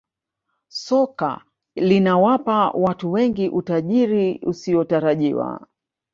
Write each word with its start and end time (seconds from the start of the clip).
Soka 0.69 1.41
linawapa 1.75 2.69
watu 2.69 3.11
wengi 3.11 3.49
utajiri 3.49 4.39
usiotarajiwa 4.43 5.67